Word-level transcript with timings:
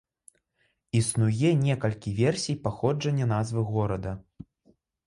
Існуе 0.99 1.51
некалькі 1.67 2.15
версій 2.23 2.59
паходжання 2.67 3.25
назвы 3.35 3.71
горада. 3.71 4.21